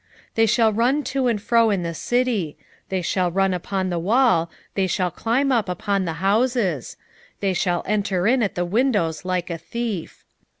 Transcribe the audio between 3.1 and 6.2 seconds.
run upon the wall, they shall climb up upon the